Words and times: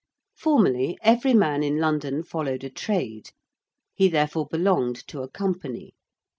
Formerly 0.35 0.97
every 1.03 1.35
man 1.35 1.61
in 1.61 1.77
London 1.77 2.23
followed 2.23 2.63
a 2.63 2.71
trade: 2.71 3.29
he 3.93 4.07
therefore 4.09 4.47
belonged 4.47 4.95
to 5.07 5.21
a 5.21 5.29
Company. 5.29 5.93